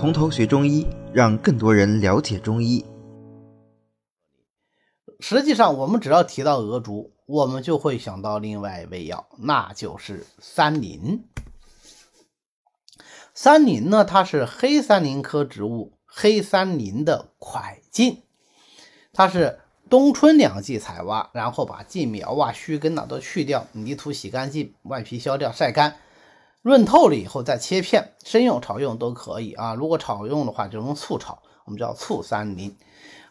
[0.00, 2.86] 从头学中医，让更多人了解中医。
[5.18, 11.22] 实际上，我们只要提到鹅竹，我们就会想到另外一味药，那就是三林。
[13.34, 18.22] 三林呢，它是黑三林科植物黑三林的块茎，
[19.12, 25.96] 它是冬春两季采挖，然后把茎苗啊、须根呐都去掉，泥土洗干净，外皮削掉，晒干。
[26.62, 29.74] 润透了以后再切片，生用、炒用都可以啊。
[29.74, 32.76] 如果炒用的话，就用醋炒，我们叫醋三林。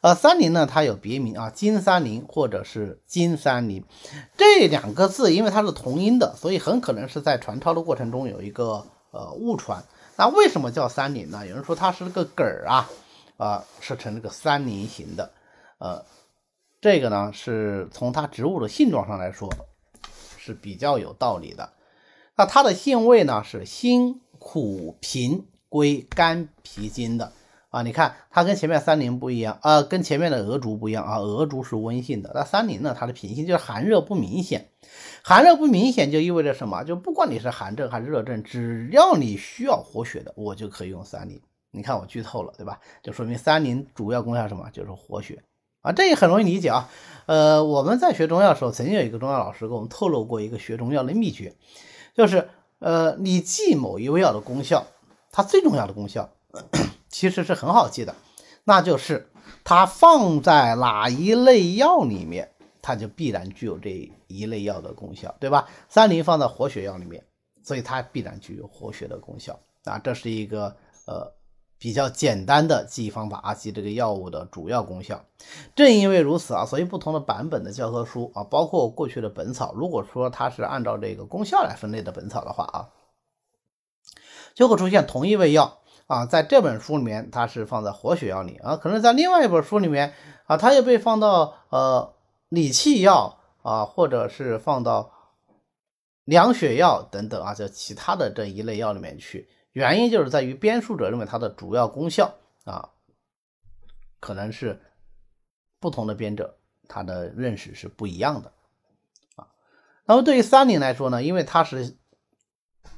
[0.00, 3.84] 呃，三林呢，它有别名啊，金三林或者是金三林，
[4.36, 9.82] 这两个字因为它是同音的，所以很可能是在传抄的过程中有一个呃误传。
[10.16, 11.46] 那为什么叫三林呢？
[11.46, 12.88] 有人说它是个梗儿啊，
[13.36, 15.32] 啊，是呈这个三林形的。
[15.78, 16.04] 呃，
[16.80, 19.48] 这个呢是从它植物的性状上来说
[20.38, 21.68] 是比较有道理的。
[22.38, 27.32] 那它的性味呢是辛苦平归肝脾经的
[27.70, 34.68] 啊，你看它跟前面三林不一样啊，跟前面的鹅竹不一样啊，鹅竹是温性的，那三林呢它的平性就是寒热不明显，
[35.24, 36.84] 寒热不明显就意味着什么？
[36.84, 41.42] 就不管你是寒症还是热症，只要你需要活血的，我就可以用三林。
[41.72, 42.78] 你看我剧透了对吧？
[43.02, 44.70] 就说明三林主要功效什么？
[44.72, 45.42] 就是活血
[45.82, 46.88] 啊，这也很容易理解啊。
[47.26, 51.54] 呃，我们在学中药的时候，曾经有一个中药老师给我们透露过一个学中药的秘诀。
[52.14, 54.86] 就是呃，你记某一味药的功效，
[55.30, 56.30] 它最重要的功效
[57.08, 58.14] 其实是很好记的，
[58.64, 59.30] 那就是
[59.64, 62.50] 它放在哪一类药里面，
[62.82, 65.68] 它就必然具有这一类药的功效，对吧？
[65.88, 67.24] 三林放在活血药里面，
[67.62, 71.37] 所以它必然具有活血的功效啊，这是一个呃。
[71.78, 75.24] 比较简单的记忆方法啊，记这个药物的主要功效。
[75.76, 82.88] 正因为如此啊，所以不同的版本的教科书啊，包括过去的本草，如果说它是按照这个功效来分类的本草的话啊，
[84.54, 90.14] 就会出现同一味药啊，在这本书里面它是放在活血药里啊，可能在另外一本书里面
[90.46, 92.12] 啊，它又被放到呃
[92.48, 95.12] 理气药啊，或者是放到
[96.24, 99.48] 凉血药等等啊，这其他的这一类药里面去。
[99.78, 102.34] 原因就是在于编述者认为它的主要功效
[102.64, 102.90] 啊，
[104.18, 104.80] 可能是
[105.78, 106.58] 不同的编者
[106.88, 108.52] 他的认识是不一样的
[109.36, 109.46] 啊。
[110.04, 111.96] 那么对于三林来说呢，因为它是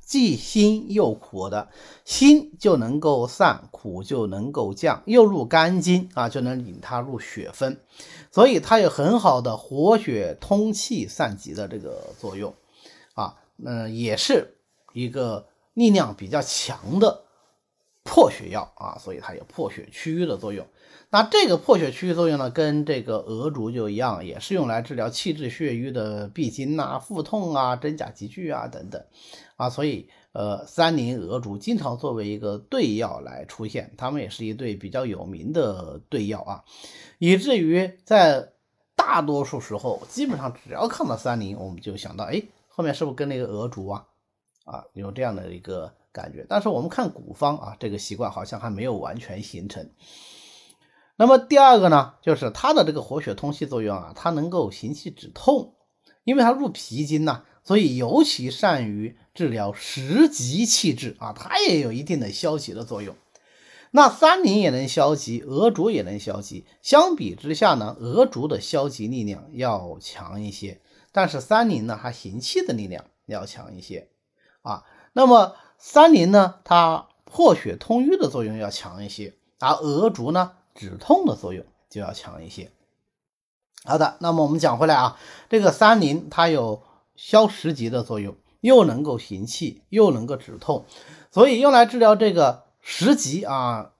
[0.00, 1.68] 既辛又苦的，
[2.06, 7.84] 辛就能够散，苦就能够降，又入肝经啊，就能引它入血分，
[8.30, 12.54] 所以它有很好的活血通气散结的这个作用
[13.12, 13.36] 啊。
[13.62, 14.56] 嗯，也是
[14.94, 15.51] 一个。
[15.74, 17.24] 力量比较强的
[18.02, 20.66] 破血药啊，所以它有破血祛瘀的作用。
[21.10, 29.04] 那这个破血祛瘀作用呢，跟这个鹅竹就一样，也是用来治疗气滞血瘀的闭经啊、腹痛啊、真假急聚啊等等
[29.56, 29.68] 啊。
[29.68, 36.64] 所以，呃，三林、鹅竹经常作为一个对药来出现，它们也是一对比较有名的对药啊，
[37.18, 38.52] 以至于在
[38.96, 44.06] 大多数时候，基本上只要看到三林，我们就想到，哎，后面是不是跟那个鹅竹啊？
[44.64, 49.90] 啊，有这样的一个感觉，但是我们看古方啊，这个习惯好像还没有完全形成。
[51.16, 55.74] 那么第二个呢，就是它的这个活血通气作用啊，它能够行气止痛，
[56.24, 63.14] 因为它入脾经呐，所以尤其善于治疗食积气滞啊，它也有一定的消积的作用。
[63.90, 70.80] 那三林也能消积，鹅竹也能消积，相比之下呢，鹅竹的消积力量要强一些，
[71.12, 74.08] 但是三林呢，它行气的力量要强一些。
[74.62, 82.70] 啊，那么三林呢，它破血通瘀的作用要强一些，而鹅竹呢，止痛的作用就要强一些。
[83.84, 85.18] 好的，那么我们讲回来啊，
[85.50, 86.84] 这个三林它有
[87.16, 90.86] 消食积的作用，又能够行气，又能够止痛，
[91.32, 93.90] 所以用来治疗这个食积啊，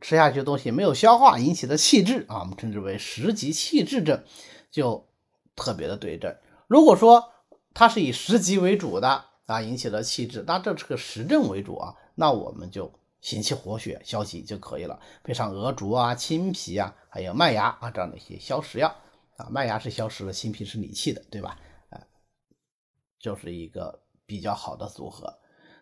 [0.00, 4.24] 吃下去的东西没有消化引起的气滞啊，我们称之为食积气滞症，
[4.70, 5.06] 就
[5.54, 6.34] 特别的对症。
[6.66, 7.32] 如果说
[7.74, 9.26] 它是以食积为主的。
[9.46, 18.94] 啊，引起了气滞，那这是个实证为主啊，那我们就行气活血消积就可以了，配上鹅竹啊、青皮啊，还有麦芽啊这样的一些消食药
[19.36, 21.58] 啊，麦芽是消食的，青皮是理气的，对吧？
[21.90, 22.02] 啊，
[23.18, 25.38] 就是一个比较好的组合。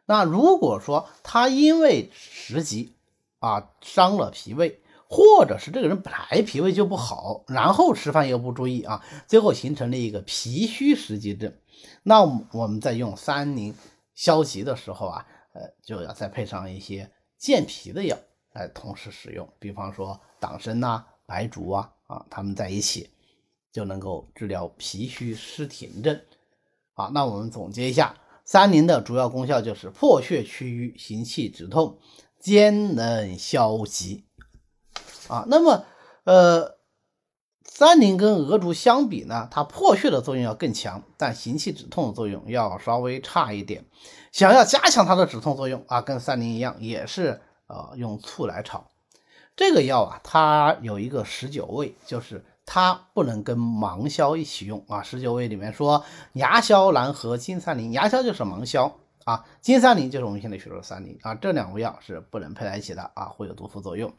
[0.07, 2.95] 那如果说他因为食积
[3.39, 4.83] 啊伤了脾胃，
[5.15, 11.55] 或者是这个人本来脾胃就不好，然后吃饭又不注意啊，最后形成了一个脾虚食积症。
[12.03, 13.73] 那我们在用三林
[14.17, 17.09] 消积的时候啊，呃，就要再配上一些
[17.39, 18.19] 健脾的药
[18.55, 23.11] 来同时使用，比方说党参呐、白术啊，啊，它们在一起
[23.71, 26.21] 就能够治疗脾虚湿停症。
[26.93, 31.99] 好，那我们总结一下，三林的主要功效就是破血祛瘀、行气止痛，
[32.41, 34.25] 兼能消急
[35.29, 35.45] 啊。
[35.49, 35.85] 那么，
[36.25, 36.77] 呃，
[37.65, 43.85] 三宁跟鹅竹相比呢，它破血的作用要更强，但行气止痛的作用要稍微差一点。
[44.33, 48.87] 想要加强它的止痛作用啊，跟三宁一样，也是呃用醋来炒。
[49.57, 55.03] 这个药啊，它有一个十九味，就是它不能跟芒硝一起用啊。
[55.03, 64.13] 十九味里面说，牙硝蓝和金三宁，牙硝就是芒硝啊，金三零就是我们现在学说的三零啊，这两味药是不能配在一起的啊，会有毒副作用。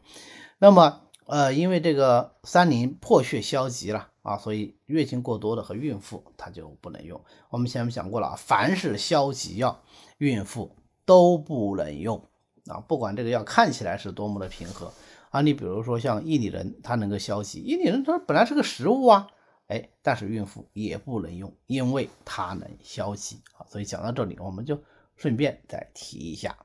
[0.58, 7.20] 那么，呃，因为这个三宁破血消极了啊，所以月经过多的和孕妇它就不能用。
[7.50, 9.82] 我们前面讲过了啊，凡是消极药，
[10.18, 12.28] 孕妇都不能用
[12.66, 14.92] 啊，不管这个药看起来是多么的平和。
[15.30, 17.60] 啊，你比如说像薏米仁，它能够消积。
[17.60, 19.28] 薏米仁它本来是个食物啊，
[19.66, 23.66] 哎，但是孕妇也不能用，因为它能消积啊。
[23.68, 24.80] 所以讲到这里，我们就
[25.16, 26.56] 顺便再提一下。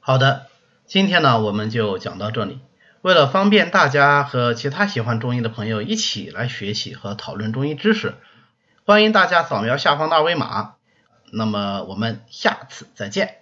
[0.00, 0.46] 好的，
[0.86, 2.60] 今天呢我们就讲到这里。
[3.02, 8.14] 为了方便大家和其他喜欢中医的朋友一起来学习和讨论中医知识，
[8.86, 10.74] 欢迎大家扫描下方的二维码。
[11.32, 13.41] 那么我们下次再见。